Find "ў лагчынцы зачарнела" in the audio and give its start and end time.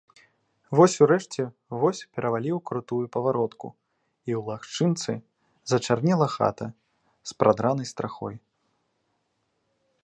4.39-6.27